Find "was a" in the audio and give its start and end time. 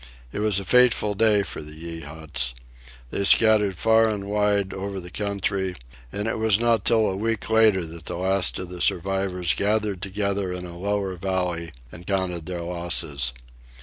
0.39-0.65